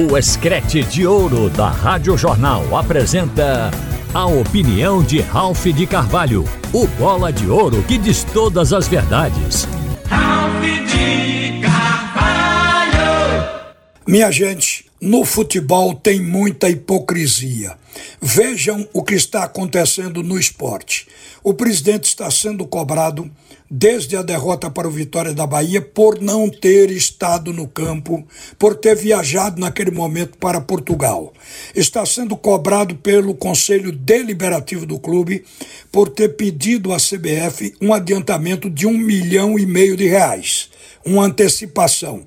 O 0.00 0.16
Escrete 0.16 0.84
de 0.84 1.04
Ouro 1.04 1.50
da 1.50 1.68
Rádio 1.70 2.16
Jornal 2.16 2.76
apresenta 2.76 3.68
a 4.14 4.26
opinião 4.26 5.02
de 5.02 5.20
Ralph 5.20 5.66
de 5.66 5.88
Carvalho, 5.88 6.44
o 6.72 6.86
bola 6.86 7.32
de 7.32 7.50
ouro 7.50 7.82
que 7.82 7.98
diz 7.98 8.22
todas 8.22 8.72
as 8.72 8.86
verdades. 8.86 9.66
Ralph 10.04 10.62
de 10.62 11.60
Carvalho! 11.60 12.94
Minha 14.06 14.30
gente, 14.30 14.86
no 15.00 15.24
futebol 15.24 15.92
tem 15.92 16.22
muita 16.22 16.70
hipocrisia. 16.70 17.76
Vejam 18.22 18.88
o 18.92 19.02
que 19.02 19.14
está 19.14 19.42
acontecendo 19.42 20.22
no 20.22 20.38
esporte. 20.38 21.08
O 21.42 21.52
presidente 21.52 22.04
está 22.04 22.30
sendo 22.30 22.64
cobrado 22.64 23.28
desde 23.70 24.16
a 24.16 24.22
derrota 24.22 24.70
para 24.70 24.88
o 24.88 24.90
Vitória 24.90 25.34
da 25.34 25.46
Bahia 25.46 25.80
por 25.80 26.20
não 26.20 26.48
ter 26.48 26.90
estado 26.90 27.52
no 27.52 27.68
campo, 27.68 28.26
por 28.58 28.74
ter 28.74 28.96
viajado 28.96 29.60
naquele 29.60 29.90
momento 29.90 30.38
para 30.38 30.60
Portugal. 30.60 31.32
Está 31.74 32.04
sendo 32.06 32.36
cobrado 32.36 32.96
pelo 32.96 33.34
Conselho 33.34 33.92
Deliberativo 33.92 34.86
do 34.86 34.98
clube 34.98 35.44
por 35.92 36.08
ter 36.08 36.30
pedido 36.36 36.92
à 36.92 36.96
CBF 36.96 37.74
um 37.80 37.92
adiantamento 37.92 38.70
de 38.70 38.86
um 38.86 38.96
milhão 38.96 39.58
e 39.58 39.66
meio 39.66 39.96
de 39.96 40.06
reais, 40.06 40.70
uma 41.04 41.24
antecipação. 41.24 42.24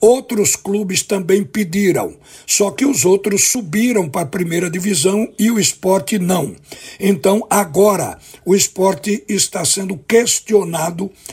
Outros 0.00 0.54
clubes 0.54 1.02
também 1.02 1.42
pediram, 1.42 2.16
só 2.46 2.70
que 2.70 2.86
os 2.86 3.04
outros 3.04 3.48
subiram 3.48 4.08
para 4.08 4.20
a 4.20 4.26
primeira 4.26 4.70
divisão 4.70 5.28
e 5.36 5.50
o 5.50 5.58
esporte 5.58 6.20
não. 6.20 6.54
Então, 7.00 7.44
agora, 7.50 8.16
o 8.44 8.54
esporte 8.54 9.24
está 9.28 9.64
sendo 9.64 9.96
questionado 9.96 10.77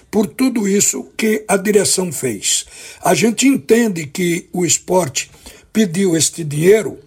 por 0.09 0.27
tudo 0.27 0.67
isso 0.67 1.07
que 1.17 1.43
a 1.47 1.57
direção 1.57 2.11
fez. 2.11 2.65
A 3.03 3.13
gente 3.13 3.47
entende 3.47 4.05
que 4.07 4.49
o 4.51 4.65
esporte 4.65 5.29
pediu 5.71 6.15
este 6.15 6.43
dinheiro 6.43 6.99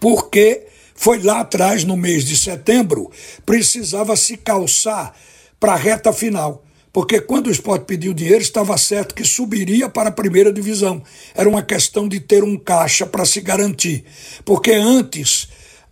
porque 0.00 0.66
foi 0.94 1.22
lá 1.22 1.40
atrás, 1.40 1.84
no 1.84 1.96
mês 1.96 2.24
de 2.24 2.36
setembro, 2.36 3.10
precisava 3.44 4.16
se 4.16 4.36
calçar 4.36 5.14
para 5.58 5.72
a 5.72 5.76
reta 5.76 6.12
final 6.12 6.62
porque 6.96 7.20
quando 7.20 7.48
o 7.48 7.50
esporte 7.50 7.84
pediu 7.84 8.14
dinheiro, 8.14 8.40
estava 8.40 8.74
certo 8.78 9.14
que 9.14 9.22
subiria 9.22 9.86
para 9.86 10.08
a 10.08 10.12
primeira 10.12 10.50
divisão. 10.50 11.02
Era 11.34 11.46
uma 11.46 11.62
questão 11.62 12.08
de 12.08 12.18
ter 12.20 12.42
um 12.42 12.56
caixa 12.56 13.04
para 13.04 13.26
se 13.26 13.42
garantir. 13.42 14.02
Porque 14.46 14.72
antes, 14.72 15.46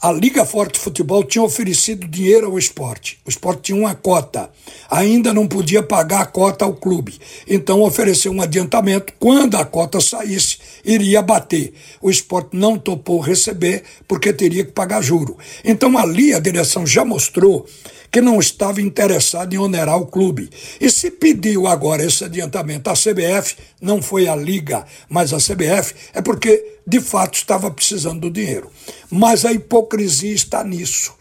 a 0.04 0.12
Liga 0.12 0.44
Forte 0.44 0.78
Futebol 0.78 1.24
tinha 1.24 1.42
oferecido 1.42 2.06
dinheiro 2.06 2.48
ao 2.48 2.58
esporte. 2.58 3.18
O 3.24 3.30
esporte 3.30 3.62
tinha 3.62 3.78
uma 3.78 3.94
cota. 3.94 4.50
Ainda 4.90 5.32
não 5.32 5.48
podia 5.48 5.82
pagar 5.82 6.20
a 6.20 6.26
cota 6.26 6.66
ao 6.66 6.74
clube. 6.74 7.18
Então 7.48 7.80
ofereceu 7.80 8.30
um 8.30 8.42
adiantamento. 8.42 9.14
Quando 9.18 9.56
a 9.56 9.64
cota 9.64 10.02
saísse, 10.02 10.58
iria 10.84 11.22
bater. 11.22 11.72
O 12.02 12.10
esporte 12.10 12.54
não 12.54 12.78
topou 12.78 13.18
receber 13.18 13.82
porque 14.06 14.30
teria 14.30 14.62
que 14.66 14.72
pagar 14.72 15.00
juro. 15.00 15.38
Então 15.64 15.96
ali 15.96 16.34
a 16.34 16.38
direção 16.38 16.86
já 16.86 17.02
mostrou 17.02 17.64
que 18.12 18.20
não 18.20 18.38
estava 18.38 18.82
interessado 18.82 19.54
em 19.54 19.58
onerar 19.58 19.96
o 19.96 20.06
clube. 20.06 20.50
E 20.78 20.90
se 20.90 21.10
pediu 21.10 21.66
agora 21.66 22.04
esse 22.04 22.22
adiantamento 22.22 22.90
à 22.90 22.92
CBF, 22.92 23.56
não 23.80 24.02
foi 24.02 24.28
a 24.28 24.36
Liga, 24.36 24.84
mas 25.08 25.32
a 25.32 25.38
CBF, 25.38 25.94
é 26.12 26.20
porque 26.20 26.73
de 26.86 27.00
fato 27.00 27.34
estava 27.34 27.70
precisando 27.70 28.20
do 28.20 28.30
dinheiro. 28.30 28.70
Mas 29.10 29.44
a 29.44 29.52
hipocrisia 29.52 30.34
está 30.34 30.62
nisso. 30.62 31.14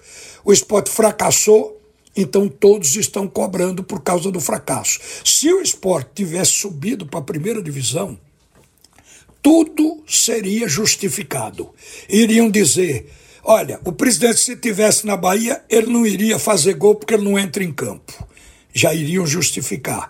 O 0.44 0.52
esporte 0.52 0.90
fracassou, 0.90 1.82
então 2.16 2.48
todos 2.48 2.96
estão 2.96 3.28
cobrando 3.28 3.84
por 3.84 4.02
causa 4.02 4.32
do 4.32 4.40
fracasso. 4.40 5.00
Se 5.24 5.52
o 5.52 5.62
esporte 5.62 6.12
tivesse 6.16 6.52
subido 6.52 7.06
para 7.06 7.20
a 7.20 7.24
primeira 7.24 7.62
divisão, 7.62 8.20
tudo 9.42 10.04
seria 10.08 10.68
justificado. 10.68 11.70
Iriam 12.10 12.50
dizer 12.50 13.10
Olha, 13.46 13.78
o 13.84 13.92
presidente, 13.92 14.40
se 14.40 14.56
tivesse 14.56 15.06
na 15.06 15.18
Bahia, 15.18 15.62
ele 15.70 15.88
não 15.88 16.06
iria 16.06 16.40
fazer 16.40 16.76
gol 16.76 16.96
porque 16.96 17.14
ele 17.14 17.26
não 17.26 17.38
entra 17.38 17.62
em 17.62 17.74
campo. 17.74 18.26
Já 18.74 18.94
iriam 18.94 19.28
justificar. 19.28 20.10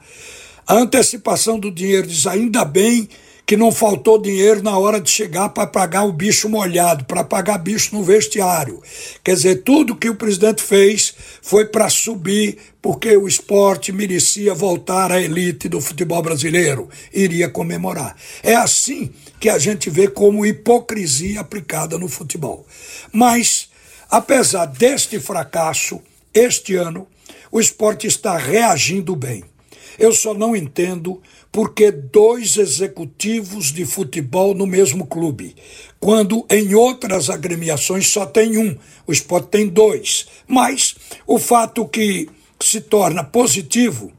A 0.68 0.75
antecipação 0.75 1.58
do 1.58 1.72
dinheiro 1.72 2.06
diz 2.06 2.28
ainda 2.28 2.63
bem 2.63 3.09
que 3.46 3.58
não 3.58 3.72
faltou 3.72 4.22
dinheiro 4.22 4.64
na 4.64 4.78
hora 4.78 5.02
de 5.02 5.09
chegar 5.09 5.50
para 5.50 5.68
pagar 5.68 6.04
o 6.06 6.14
bicho 6.14 6.48
molhado, 6.48 7.06
para 7.06 7.24
pagar 7.24 7.58
bicho 7.58 7.96
no 7.96 8.04
vestiário. 8.04 8.81
Quer 9.24 9.36
dizer, 9.36 9.64
tudo 9.64 9.96
que 9.96 10.09
o 10.09 10.16
presidente 10.16 10.64
fez 10.64 11.14
foi 11.42 11.66
para 11.66 11.90
subir, 11.90 12.58
porque 12.81 13.16
o 13.18 13.28
esporte 13.28 13.92
merecia 13.92 14.54
voltar 14.54 15.12
à 15.12 15.22
elite 15.22 15.68
do 15.68 15.81
futebol 15.81 16.22
brasileiro, 16.22 16.90
iria 17.14 17.50
comemorar. 17.50 18.16
É 18.42 18.56
assim 18.56 19.12
que 19.40 19.50
a 19.50 19.58
gente 19.58 19.90
vê 19.90 20.08
como 20.08 20.46
hipocrisia 20.46 21.42
aplicada 21.42 21.98
no 21.98 22.08
futebol. 22.08 22.66
Mas, 23.12 23.70
apesar 24.10 24.66
deste 24.68 25.20
fracasso, 25.20 26.02
este 26.34 26.75
ano, 26.75 27.08
o 27.52 27.60
esporte 27.60 28.08
está 28.08 28.38
reagindo 28.38 29.16
bem. 29.16 29.44
Eu 29.98 30.12
só 30.12 30.34
não 30.34 30.56
entendo 30.56 31.22
porque 31.52 31.92
dois 31.92 32.58
executivos 32.58 33.72
de 33.72 33.86
futebol 33.86 34.54
no 34.54 34.66
mesmo 34.66 35.06
clube, 35.06 35.56
quando 36.00 36.46
em 36.50 36.74
outras 36.74 37.30
agremiações 37.30 38.08
só 38.08 38.26
tem 38.26 38.58
um, 38.58 38.76
o 39.06 39.12
esporte 39.12 39.50
tem 39.50 39.68
dois. 39.68 40.28
Mas 40.48 40.96
o 41.28 41.38
fato 41.38 41.88
que 41.88 42.28
se 42.59 42.81
torna 42.81 43.24
positivo 43.24 44.12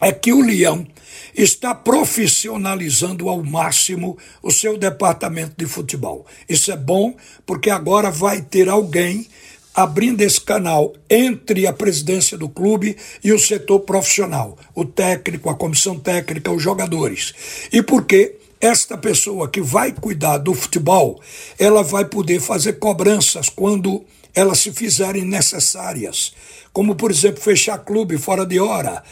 é 0.00 0.12
que 0.12 0.32
o 0.32 0.40
Leão 0.40 0.86
está 1.34 1.74
profissionalizando 1.74 3.28
ao 3.28 3.42
máximo 3.42 4.16
o 4.42 4.50
seu 4.50 4.78
departamento 4.78 5.54
de 5.56 5.66
futebol. 5.66 6.26
Isso 6.48 6.72
é 6.72 6.76
bom 6.76 7.14
porque 7.44 7.70
agora 7.70 8.10
vai 8.10 8.40
ter 8.40 8.68
alguém 8.68 9.26
abrindo 9.76 10.22
esse 10.22 10.40
canal 10.40 10.94
entre 11.08 11.66
a 11.66 11.72
presidência 11.72 12.38
do 12.38 12.48
clube 12.48 12.96
e 13.22 13.30
o 13.30 13.38
setor 13.38 13.80
profissional, 13.80 14.56
o 14.74 14.86
técnico, 14.86 15.50
a 15.50 15.54
comissão 15.54 15.98
técnica, 15.98 16.50
os 16.50 16.62
jogadores. 16.62 17.34
E 17.70 17.82
porque 17.82 18.36
esta 18.58 18.96
pessoa 18.96 19.48
que 19.50 19.60
vai 19.60 19.92
cuidar 19.92 20.38
do 20.38 20.54
futebol, 20.54 21.20
ela 21.58 21.82
vai 21.82 22.06
poder 22.06 22.40
fazer 22.40 22.74
cobranças 22.74 23.50
quando 23.50 24.02
elas 24.34 24.60
se 24.60 24.72
fizerem 24.72 25.26
necessárias, 25.26 26.32
como 26.72 26.94
por 26.94 27.10
exemplo 27.10 27.42
fechar 27.42 27.76
clube 27.78 28.16
fora 28.16 28.46
de 28.46 28.58
hora, 28.58 29.02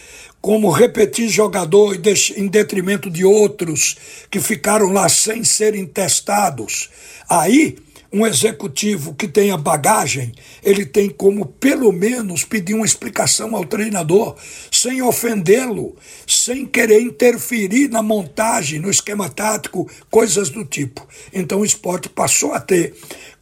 como 0.40 0.70
repetir 0.70 1.28
jogador 1.28 1.94
em 2.36 2.48
detrimento 2.48 3.10
de 3.10 3.24
outros 3.24 3.96
que 4.30 4.40
ficaram 4.40 4.92
lá 4.92 5.10
sem 5.10 5.44
serem 5.44 5.84
testados. 5.84 6.88
Aí 7.28 7.76
um 8.14 8.24
executivo 8.24 9.12
que 9.12 9.26
tenha 9.26 9.56
bagagem, 9.56 10.32
ele 10.62 10.86
tem 10.86 11.10
como 11.10 11.46
pelo 11.46 11.90
menos 11.90 12.44
pedir 12.44 12.72
uma 12.72 12.86
explicação 12.86 13.56
ao 13.56 13.64
treinador, 13.64 14.36
sem 14.70 15.02
ofendê-lo, 15.02 15.96
sem 16.24 16.64
querer 16.64 17.00
interferir 17.00 17.88
na 17.88 18.04
montagem, 18.04 18.78
no 18.78 18.88
esquema 18.88 19.28
tático, 19.28 19.90
coisas 20.08 20.48
do 20.48 20.64
tipo. 20.64 21.04
Então 21.32 21.58
o 21.58 21.64
esporte 21.64 22.08
passou 22.08 22.54
a 22.54 22.60
ter, 22.60 22.94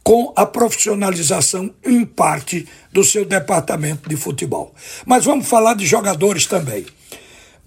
com 0.03 0.33
a 0.35 0.43
profissionalização 0.43 1.71
em 1.85 2.03
parte 2.03 2.67
do 2.91 3.03
seu 3.03 3.23
departamento 3.23 4.09
de 4.09 4.17
futebol. 4.17 4.73
Mas 5.05 5.23
vamos 5.23 5.47
falar 5.47 5.75
de 5.75 5.85
jogadores 5.85 6.47
também. 6.47 6.83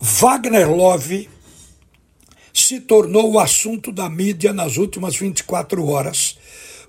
Wagner 0.00 0.68
Love 0.68 1.30
se 2.52 2.80
tornou 2.80 3.34
o 3.34 3.38
assunto 3.38 3.92
da 3.92 4.10
mídia 4.10 4.52
nas 4.52 4.76
últimas 4.76 5.14
24 5.14 5.86
horas 5.86 6.36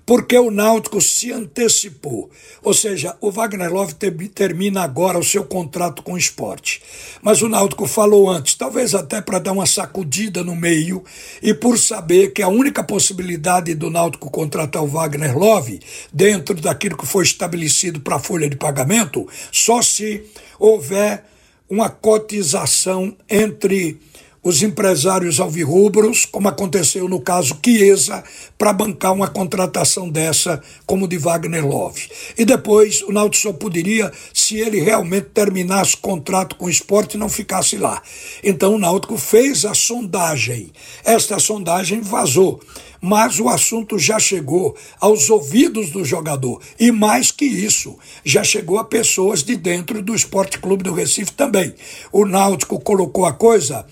porque 0.08 0.38
o 0.38 0.50
Náutico 0.50 1.02
se 1.02 1.30
antecipou. 1.30 2.30
Ou 2.62 2.72
seja, 2.72 3.14
o 3.20 3.30
Wagner 3.30 3.70
Love 3.70 3.92
termina 4.34 4.82
agora 4.82 5.18
o 5.18 5.22
seu 5.22 5.44
contrato 5.44 6.02
com 6.02 6.14
o 6.14 6.18
esporte. 6.18 6.80
Mas 7.20 7.42
o 7.42 7.48
Náutico 7.48 7.86
falou 7.86 8.30
antes, 8.30 8.54
talvez 8.54 8.94
até 8.94 9.20
para 9.20 9.38
dar 9.38 9.52
uma 9.52 9.66
sacudida 9.66 10.42
no 10.42 10.56
meio, 10.56 11.04
e 11.42 11.52
por 11.52 11.78
saber 11.78 12.32
que 12.32 12.40
a 12.40 12.48
única 12.48 12.82
possibilidade 12.82 13.74
do 13.74 13.90
Náutico 13.90 14.30
contratar 14.30 14.82
o 14.82 14.88
Wagner 14.88 15.36
Love, 15.36 15.78
dentro 16.10 16.54
daquilo 16.54 16.96
que 16.96 17.06
foi 17.06 17.24
estabelecido 17.24 18.00
para 18.00 18.16
a 18.16 18.18
folha 18.18 18.48
de 18.48 18.56
pagamento, 18.56 19.28
só 19.52 19.82
se 19.82 20.24
houver 20.58 21.22
uma 21.68 21.90
cotização 21.90 23.14
entre 23.28 24.00
os 24.48 24.62
empresários 24.62 25.40
alvirrubros, 25.40 26.24
como 26.24 26.48
aconteceu 26.48 27.06
no 27.06 27.20
caso 27.20 27.58
Chiesa, 27.62 28.24
para 28.56 28.72
bancar 28.72 29.12
uma 29.12 29.28
contratação 29.28 30.08
dessa 30.08 30.62
como 30.86 31.06
de 31.06 31.18
Wagner 31.18 31.66
Love. 31.66 32.08
E 32.36 32.46
depois 32.46 33.02
o 33.02 33.12
Náutico 33.12 33.42
só 33.42 33.52
poderia 33.52 34.10
se 34.32 34.58
ele 34.58 34.80
realmente 34.80 35.26
terminasse 35.34 35.96
o 35.96 35.98
contrato 35.98 36.56
com 36.56 36.64
o 36.64 36.70
esporte 36.70 37.14
e 37.14 37.20
não 37.20 37.28
ficasse 37.28 37.76
lá. 37.76 38.02
Então 38.42 38.74
o 38.74 38.78
Náutico 38.78 39.18
fez 39.18 39.66
a 39.66 39.74
sondagem. 39.74 40.72
Esta 41.04 41.38
sondagem 41.38 42.00
vazou. 42.00 42.58
mas 43.00 43.38
o 43.38 43.48
assunto 43.48 43.98
já 43.98 44.18
chegou 44.18 44.76
aos 45.00 45.30
ouvidos 45.30 45.90
do 45.90 46.04
jogador. 46.04 46.60
E 46.78 46.90
mais 46.90 47.30
que 47.30 47.44
isso, 47.44 47.96
já 48.24 48.42
chegou 48.42 48.78
a 48.78 48.84
pessoas 48.84 49.42
de 49.42 49.56
dentro 49.56 50.02
do 50.02 50.14
Esporte 50.14 50.58
Clube 50.58 50.84
do 50.84 50.92
Recife 50.92 51.32
também. 51.32 51.74
O 52.12 52.24
Náutico 52.24 52.80
colocou 52.80 53.24
a 53.24 53.32
coisa 53.32 53.86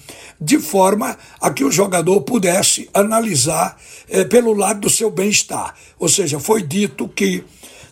de 0.46 0.60
forma 0.60 1.18
a 1.40 1.50
que 1.50 1.64
o 1.64 1.72
jogador 1.72 2.20
pudesse 2.20 2.88
analisar 2.94 3.76
eh, 4.08 4.24
pelo 4.24 4.54
lado 4.54 4.82
do 4.82 4.88
seu 4.88 5.10
bem-estar. 5.10 5.74
Ou 5.98 6.08
seja, 6.08 6.38
foi 6.38 6.62
dito 6.62 7.08
que 7.08 7.42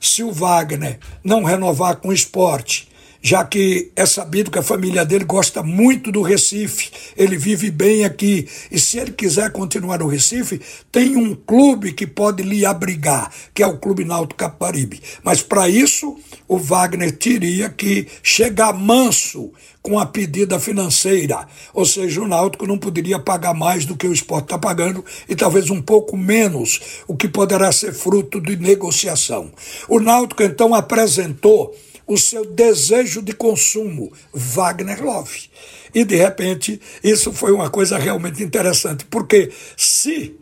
se 0.00 0.22
o 0.22 0.30
Wagner 0.30 1.00
não 1.24 1.42
renovar 1.42 1.96
com 1.96 2.10
o 2.10 2.12
esporte, 2.12 2.88
já 3.24 3.42
que 3.42 3.90
é 3.96 4.04
sabido 4.04 4.50
que 4.50 4.58
a 4.58 4.62
família 4.62 5.02
dele 5.02 5.24
gosta 5.24 5.62
muito 5.62 6.12
do 6.12 6.20
Recife, 6.20 6.90
ele 7.16 7.38
vive 7.38 7.70
bem 7.70 8.04
aqui, 8.04 8.46
e 8.70 8.78
se 8.78 8.98
ele 8.98 9.12
quiser 9.12 9.50
continuar 9.50 10.00
no 10.00 10.06
Recife, 10.06 10.60
tem 10.92 11.16
um 11.16 11.34
clube 11.34 11.94
que 11.94 12.06
pode 12.06 12.42
lhe 12.42 12.66
abrigar, 12.66 13.32
que 13.54 13.62
é 13.62 13.66
o 13.66 13.78
Clube 13.78 14.04
Náutico 14.04 14.36
Caparibe. 14.36 15.00
Mas 15.22 15.40
para 15.40 15.66
isso, 15.70 16.18
o 16.46 16.58
Wagner 16.58 17.16
teria 17.16 17.70
que 17.70 18.06
chegar 18.22 18.74
manso 18.74 19.50
com 19.80 19.98
a 19.98 20.04
pedida 20.04 20.60
financeira, 20.60 21.46
ou 21.72 21.86
seja, 21.86 22.20
o 22.20 22.28
Náutico 22.28 22.66
não 22.66 22.76
poderia 22.76 23.18
pagar 23.18 23.54
mais 23.54 23.86
do 23.86 23.96
que 23.96 24.06
o 24.06 24.12
esporte 24.12 24.44
está 24.44 24.58
pagando 24.58 25.02
e 25.26 25.34
talvez 25.34 25.70
um 25.70 25.80
pouco 25.80 26.14
menos, 26.14 27.02
o 27.08 27.16
que 27.16 27.28
poderá 27.28 27.72
ser 27.72 27.94
fruto 27.94 28.38
de 28.38 28.56
negociação. 28.56 29.50
O 29.88 29.98
Náutico 29.98 30.42
então 30.42 30.74
apresentou 30.74 31.74
o 32.06 32.16
seu 32.16 32.44
desejo 32.44 33.22
de 33.22 33.32
consumo, 33.32 34.12
Wagner 34.32 35.02
Love. 35.02 35.48
E 35.94 36.04
de 36.04 36.16
repente, 36.16 36.80
isso 37.02 37.32
foi 37.32 37.52
uma 37.52 37.70
coisa 37.70 37.96
realmente 37.96 38.42
interessante, 38.42 39.04
porque 39.06 39.50
se 39.76 40.34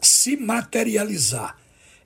se 0.00 0.36
materializar 0.36 1.56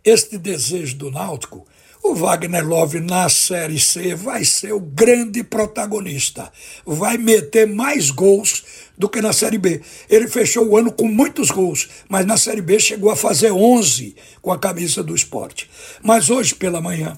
este 0.04 0.36
desejo 0.36 0.96
do 0.96 1.10
Náutico, 1.10 1.66
o 2.02 2.14
Wagner 2.14 2.66
Love 2.66 3.00
na 3.00 3.30
Série 3.30 3.80
C 3.80 4.14
vai 4.14 4.44
ser 4.44 4.74
o 4.74 4.80
grande 4.80 5.42
protagonista. 5.42 6.52
Vai 6.84 7.16
meter 7.16 7.66
mais 7.66 8.10
gols 8.10 8.62
do 8.98 9.08
que 9.08 9.22
na 9.22 9.32
Série 9.32 9.56
B. 9.56 9.80
Ele 10.10 10.28
fechou 10.28 10.66
o 10.68 10.76
ano 10.76 10.92
com 10.92 11.08
muitos 11.08 11.50
gols, 11.50 11.88
mas 12.06 12.26
na 12.26 12.36
Série 12.36 12.60
B 12.60 12.78
chegou 12.78 13.10
a 13.10 13.16
fazer 13.16 13.52
11 13.52 14.14
com 14.42 14.52
a 14.52 14.58
camisa 14.58 15.02
do 15.02 15.14
esporte. 15.14 15.70
Mas 16.02 16.28
hoje 16.28 16.54
pela 16.54 16.82
manhã, 16.82 17.16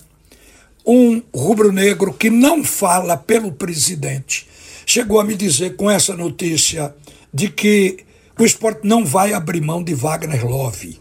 um 0.87 1.21
rubro-negro 1.35 2.12
que 2.12 2.31
não 2.31 2.62
fala 2.62 3.17
pelo 3.17 3.50
presidente 3.50 4.47
chegou 4.87 5.19
a 5.19 5.25
me 5.25 5.35
dizer 5.35 5.75
com 5.75 5.91
essa 5.91 6.15
notícia 6.15 6.94
de 7.35 7.49
que 7.49 7.99
o 8.38 8.44
esporte 8.44 8.87
não 8.87 9.05
vai 9.05 9.35
abrir 9.35 9.61
mão 9.61 9.83
de 9.83 9.94
Wagner 9.94 10.47
Love, 10.47 10.99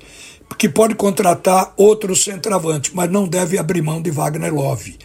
que 0.57 0.67
pode 0.67 0.95
contratar 0.95 1.73
outro 1.77 2.15
centroavante, 2.15 2.91
mas 2.95 3.11
não 3.11 3.27
deve 3.27 3.59
abrir 3.59 3.83
mão 3.83 4.01
de 4.01 4.09
Wagner 4.09 4.53
Love. 4.53 4.97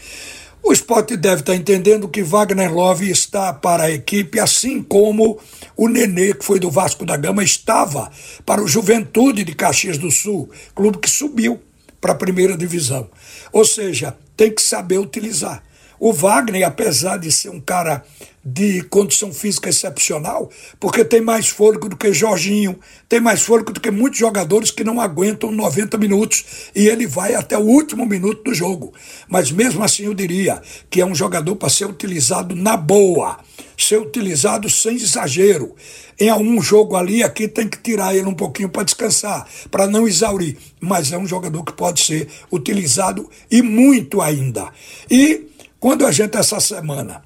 O 0.63 0.73
esporte 0.73 1.17
deve 1.17 1.41
estar 1.41 1.55
entendendo 1.55 2.09
que 2.09 2.23
Wagner 2.23 2.73
Love 2.73 3.11
está 3.11 3.53
para 3.53 3.85
a 3.85 3.91
equipe, 3.91 4.39
assim 4.39 4.83
como 4.83 5.39
o 5.77 5.89
Nenê, 5.89 6.33
que 6.35 6.45
foi 6.45 6.59
do 6.59 6.71
Vasco 6.71 7.05
da 7.05 7.17
Gama, 7.17 7.43
estava 7.43 8.11
para 8.47 8.63
o 8.63 8.69
Juventude 8.69 9.45
de 9.45 9.55
Caxias 9.55 9.99
do 9.99 10.11
Sul, 10.11 10.49
clube 10.75 10.99
que 10.99 11.11
subiu 11.11 11.61
para 12.01 12.13
a 12.13 12.17
primeira 12.17 12.57
divisão. 12.57 13.11
Ou 13.53 13.65
seja, 13.65 14.17
tem 14.37 14.53
que 14.55 14.63
saber 14.63 14.99
utilizar. 14.99 15.63
O 16.01 16.15
Wagner, 16.15 16.67
apesar 16.67 17.19
de 17.19 17.31
ser 17.31 17.51
um 17.51 17.61
cara 17.61 18.03
de 18.43 18.81
condição 18.85 19.35
física 19.35 19.69
excepcional, 19.69 20.51
porque 20.81 21.05
tem 21.05 21.21
mais 21.21 21.49
fôlego 21.49 21.91
do 21.91 21.97
que 21.97 22.11
Jorginho, 22.11 22.81
tem 23.07 23.21
mais 23.21 23.43
fôlego 23.43 23.71
do 23.71 23.81
que 23.81 23.91
muitos 23.91 24.19
jogadores 24.19 24.71
que 24.71 24.83
não 24.83 24.99
aguentam 24.99 25.53
90 25.53 25.99
minutos 25.99 26.71
e 26.75 26.89
ele 26.89 27.07
vai 27.07 27.35
até 27.35 27.59
o 27.59 27.67
último 27.67 28.07
minuto 28.07 28.45
do 28.45 28.55
jogo. 28.55 28.95
Mas 29.29 29.53
mesmo 29.53 29.85
assim 29.85 30.05
eu 30.05 30.15
diria 30.15 30.63
que 30.89 31.03
é 31.03 31.05
um 31.05 31.15
jogador 31.15 31.55
para 31.57 31.69
ser 31.69 31.85
utilizado 31.85 32.57
na 32.57 32.79
boa, 32.79 33.39
ser 33.77 34.01
utilizado 34.01 34.71
sem 34.71 34.97
exagero. 34.97 35.77
Em 36.19 36.31
algum 36.31 36.63
jogo 36.63 36.97
ali, 36.97 37.23
aqui 37.23 37.47
tem 37.47 37.69
que 37.69 37.77
tirar 37.77 38.17
ele 38.17 38.27
um 38.27 38.35
pouquinho 38.35 38.71
para 38.71 38.85
descansar, 38.85 39.47
para 39.71 39.87
não 39.87 40.09
exaurir. 40.09 40.57
Mas 40.81 41.13
é 41.13 41.19
um 41.19 41.27
jogador 41.27 41.63
que 41.63 41.75
pode 41.75 42.01
ser 42.01 42.27
utilizado 42.51 43.29
e 43.51 43.61
muito 43.61 44.23
ainda. 44.23 44.71
E 45.11 45.51
quando 45.81 46.07
a 46.07 46.13
gente 46.13 46.37
essa 46.37 46.61
semana 46.61 47.23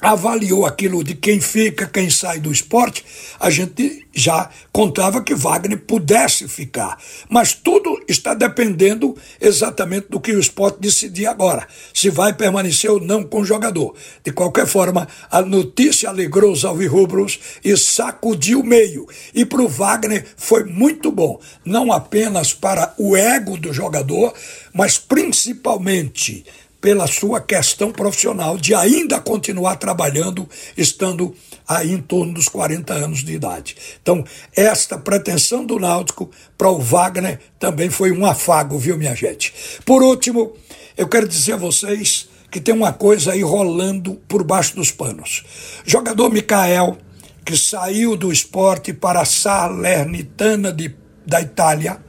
avaliou 0.00 0.64
aquilo 0.64 1.02
de 1.02 1.14
quem 1.14 1.40
fica, 1.40 1.86
quem 1.86 2.08
sai 2.08 2.38
do 2.38 2.52
esporte, 2.52 3.04
a 3.38 3.50
gente 3.50 4.06
já 4.12 4.48
contava 4.72 5.22
que 5.22 5.34
Wagner 5.34 5.78
pudesse 5.78 6.46
ficar. 6.46 6.98
Mas 7.28 7.52
tudo 7.52 8.00
está 8.06 8.32
dependendo 8.32 9.16
exatamente 9.40 10.06
do 10.08 10.20
que 10.20 10.32
o 10.32 10.38
esporte 10.38 10.80
decidir 10.80 11.26
agora, 11.26 11.66
se 11.92 12.10
vai 12.10 12.32
permanecer 12.32 12.90
ou 12.90 13.00
não 13.00 13.24
com 13.24 13.40
o 13.40 13.44
jogador. 13.44 13.94
De 14.24 14.32
qualquer 14.32 14.66
forma, 14.66 15.08
a 15.30 15.42
notícia 15.42 16.08
alegrou 16.08 16.52
os 16.52 16.64
alvirrubros 16.64 17.40
e 17.64 17.76
sacudiu 17.76 18.60
o 18.60 18.66
meio. 18.66 19.06
E 19.34 19.44
para 19.44 19.62
o 19.62 19.68
Wagner 19.68 20.24
foi 20.36 20.64
muito 20.64 21.10
bom, 21.10 21.40
não 21.64 21.92
apenas 21.92 22.52
para 22.52 22.94
o 22.98 23.16
ego 23.16 23.56
do 23.56 23.72
jogador, 23.72 24.32
mas 24.72 24.96
principalmente 24.96 26.44
pela 26.80 27.06
sua 27.06 27.40
questão 27.40 27.90
profissional 27.90 28.56
de 28.56 28.74
ainda 28.74 29.20
continuar 29.20 29.76
trabalhando, 29.76 30.48
estando 30.76 31.34
aí 31.66 31.92
em 31.92 32.00
torno 32.00 32.32
dos 32.32 32.48
40 32.48 32.94
anos 32.94 33.24
de 33.24 33.32
idade. 33.32 33.76
Então, 34.00 34.24
esta 34.54 34.96
pretensão 34.96 35.64
do 35.64 35.78
Náutico 35.78 36.30
para 36.56 36.70
o 36.70 36.78
Wagner 36.78 37.40
também 37.58 37.90
foi 37.90 38.12
um 38.12 38.24
afago, 38.24 38.78
viu, 38.78 38.96
minha 38.96 39.14
gente? 39.14 39.52
Por 39.84 40.02
último, 40.02 40.52
eu 40.96 41.08
quero 41.08 41.28
dizer 41.28 41.54
a 41.54 41.56
vocês 41.56 42.28
que 42.50 42.60
tem 42.60 42.74
uma 42.74 42.92
coisa 42.92 43.32
aí 43.32 43.42
rolando 43.42 44.14
por 44.26 44.42
baixo 44.42 44.76
dos 44.76 44.90
panos. 44.90 45.44
Jogador 45.84 46.30
Mikael, 46.30 46.96
que 47.44 47.56
saiu 47.56 48.16
do 48.16 48.32
esporte 48.32 48.92
para 48.92 49.20
a 49.20 49.24
Salernitana 49.24 50.72
de, 50.72 50.94
da 51.26 51.40
Itália, 51.40 52.00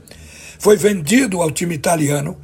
foi 0.60 0.78
vendido 0.78 1.42
ao 1.42 1.52
time 1.52 1.76
italiano 1.76 2.38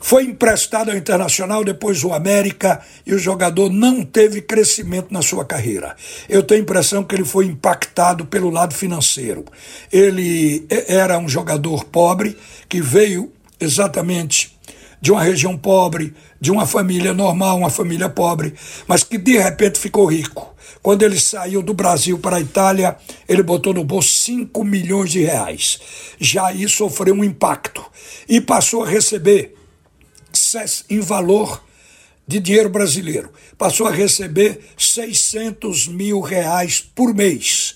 foi 0.00 0.24
emprestado 0.24 0.90
ao 0.90 0.96
Internacional, 0.96 1.62
depois 1.62 2.02
o 2.02 2.12
América, 2.12 2.80
e 3.06 3.14
o 3.14 3.18
jogador 3.18 3.70
não 3.70 4.02
teve 4.02 4.40
crescimento 4.40 5.12
na 5.12 5.20
sua 5.20 5.44
carreira. 5.44 5.94
Eu 6.28 6.42
tenho 6.42 6.60
a 6.60 6.64
impressão 6.64 7.04
que 7.04 7.14
ele 7.14 7.24
foi 7.24 7.44
impactado 7.44 8.24
pelo 8.24 8.48
lado 8.48 8.74
financeiro. 8.74 9.44
Ele 9.92 10.66
era 10.88 11.18
um 11.18 11.28
jogador 11.28 11.84
pobre 11.84 12.36
que 12.66 12.80
veio 12.80 13.30
exatamente 13.60 14.58
de 15.02 15.12
uma 15.12 15.22
região 15.22 15.56
pobre, 15.56 16.14
de 16.40 16.50
uma 16.50 16.66
família 16.66 17.12
normal, 17.12 17.58
uma 17.58 17.70
família 17.70 18.08
pobre, 18.08 18.54
mas 18.86 19.02
que 19.02 19.18
de 19.18 19.38
repente 19.38 19.78
ficou 19.78 20.06
rico. 20.06 20.54
Quando 20.82 21.02
ele 21.02 21.20
saiu 21.20 21.62
do 21.62 21.74
Brasil 21.74 22.18
para 22.18 22.36
a 22.36 22.40
Itália, 22.40 22.96
ele 23.28 23.42
botou 23.42 23.74
no 23.74 23.84
bolso 23.84 24.08
5 24.08 24.64
milhões 24.64 25.10
de 25.10 25.20
reais. 25.20 25.78
Já 26.18 26.46
aí 26.46 26.66
sofreu 26.68 27.14
um 27.14 27.24
impacto 27.24 27.84
e 28.28 28.40
passou 28.40 28.84
a 28.84 28.88
receber 28.88 29.59
em 30.88 31.00
valor 31.00 31.62
de 32.26 32.38
dinheiro 32.38 32.68
brasileiro. 32.68 33.30
Passou 33.58 33.86
a 33.86 33.90
receber 33.90 34.60
600 34.76 35.88
mil 35.88 36.20
reais 36.20 36.80
por 36.80 37.14
mês. 37.14 37.74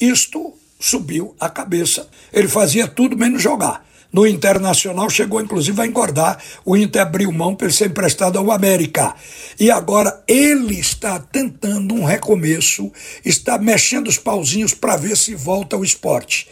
Isto 0.00 0.54
subiu 0.78 1.34
a 1.40 1.48
cabeça. 1.48 2.08
Ele 2.32 2.48
fazia 2.48 2.86
tudo 2.86 3.16
menos 3.16 3.42
jogar 3.42 3.88
no 4.12 4.26
Internacional, 4.26 5.10
chegou 5.10 5.40
inclusive 5.40 5.80
a 5.80 5.86
engordar. 5.86 6.38
O 6.64 6.76
Inter 6.76 7.02
abriu 7.02 7.30
mão 7.30 7.54
para 7.54 7.66
ele 7.66 7.74
ser 7.74 7.88
emprestado 7.88 8.38
ao 8.38 8.50
América. 8.50 9.14
E 9.58 9.70
agora 9.70 10.22
ele 10.26 10.78
está 10.78 11.18
tentando 11.18 11.94
um 11.94 12.04
recomeço, 12.04 12.90
está 13.24 13.58
mexendo 13.58 14.08
os 14.08 14.18
pauzinhos 14.18 14.74
para 14.74 14.96
ver 14.96 15.16
se 15.16 15.34
volta 15.34 15.76
ao 15.76 15.84
esporte. 15.84 16.48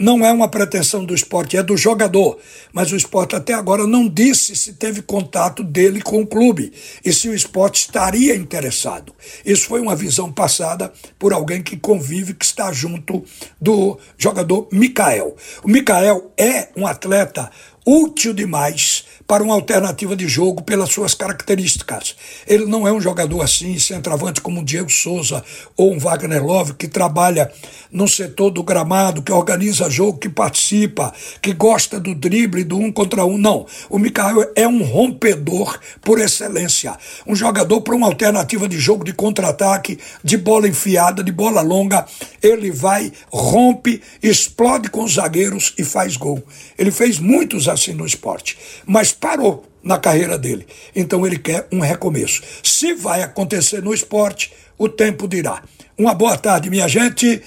Não 0.00 0.24
é 0.24 0.32
uma 0.32 0.48
pretensão 0.48 1.04
do 1.04 1.14
esporte, 1.14 1.58
é 1.58 1.62
do 1.62 1.76
jogador. 1.76 2.38
Mas 2.72 2.90
o 2.90 2.96
esporte 2.96 3.36
até 3.36 3.52
agora 3.52 3.86
não 3.86 4.08
disse 4.08 4.56
se 4.56 4.72
teve 4.72 5.02
contato 5.02 5.62
dele 5.62 6.00
com 6.00 6.22
o 6.22 6.26
clube 6.26 6.72
e 7.04 7.12
se 7.12 7.28
o 7.28 7.34
esporte 7.34 7.80
estaria 7.80 8.34
interessado. 8.34 9.14
Isso 9.44 9.66
foi 9.66 9.78
uma 9.78 9.94
visão 9.94 10.32
passada 10.32 10.90
por 11.18 11.34
alguém 11.34 11.62
que 11.62 11.76
convive, 11.76 12.32
que 12.32 12.46
está 12.46 12.72
junto 12.72 13.22
do 13.60 13.98
jogador 14.16 14.68
Mikael. 14.72 15.36
O 15.62 15.68
Mikael 15.68 16.32
é 16.34 16.70
um 16.74 16.86
atleta 16.86 17.50
útil 17.84 18.32
demais 18.32 19.04
para 19.26 19.42
uma 19.42 19.54
alternativa 19.54 20.16
de 20.16 20.26
jogo 20.28 20.62
pelas 20.62 20.90
suas 20.90 21.14
características. 21.14 22.16
Ele 22.46 22.66
não 22.66 22.86
é 22.86 22.92
um 22.92 23.00
jogador 23.00 23.42
assim, 23.42 23.78
centroavante 23.78 24.40
como 24.40 24.60
o 24.60 24.64
Diego 24.64 24.90
Souza 24.90 25.44
ou 25.76 25.92
um 25.92 25.98
Wagner 25.98 26.44
Love, 26.44 26.74
que 26.74 26.88
trabalha 26.88 27.50
no 27.92 28.06
setor 28.06 28.50
do 28.50 28.62
gramado, 28.62 29.22
que 29.22 29.32
organiza 29.32 29.90
jogo, 29.90 30.18
que 30.18 30.28
participa, 30.28 31.12
que 31.42 31.52
gosta 31.52 31.98
do 31.98 32.14
drible, 32.14 32.64
do 32.64 32.78
um 32.78 32.92
contra 32.92 33.24
um. 33.24 33.36
Não. 33.36 33.66
O 33.88 33.98
Mikael 33.98 34.50
é 34.54 34.66
um 34.66 34.82
rompedor 34.82 35.78
por 36.00 36.20
excelência. 36.20 36.96
Um 37.26 37.34
jogador 37.34 37.80
para 37.80 37.94
uma 37.94 38.06
alternativa 38.06 38.68
de 38.68 38.78
jogo 38.78 39.04
de 39.04 39.12
contra-ataque, 39.12 39.98
de 40.22 40.36
bola 40.36 40.68
enfiada, 40.68 41.22
de 41.22 41.32
bola 41.32 41.60
longa. 41.60 42.06
Ele 42.42 42.70
vai, 42.70 43.12
rompe, 43.32 44.00
explode 44.22 44.88
com 44.90 45.04
os 45.04 45.14
zagueiros 45.14 45.74
e 45.76 45.84
faz 45.84 46.16
gol. 46.16 46.42
Ele 46.78 46.90
fez 46.90 47.18
muitos 47.18 47.68
assim 47.68 47.92
no 47.92 48.06
esporte, 48.06 48.56
mas 48.86 49.12
parou 49.12 49.64
na 49.82 49.98
carreira 49.98 50.38
dele. 50.38 50.66
Então 50.94 51.26
ele 51.26 51.38
quer 51.38 51.66
um 51.72 51.80
recomeço. 51.80 52.42
Se 52.62 52.94
vai 52.94 53.22
acontecer 53.22 53.82
no 53.82 53.94
esporte, 53.94 54.52
o 54.78 54.88
tempo 54.88 55.26
dirá. 55.26 55.62
Uma 56.00 56.14
boa 56.14 56.34
tarde, 56.34 56.70
minha 56.70 56.88
gente. 56.88 57.42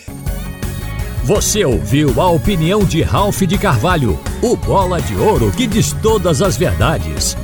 Você 1.24 1.66
ouviu 1.66 2.22
a 2.22 2.30
opinião 2.30 2.84
de 2.84 3.02
Ralph 3.02 3.42
de 3.42 3.58
Carvalho, 3.58 4.20
o 4.44 4.56
bola 4.56 5.02
de 5.02 5.16
ouro 5.16 5.52
que 5.52 5.66
diz 5.66 5.92
todas 6.04 6.40
as 6.40 6.56
verdades. 6.56 7.36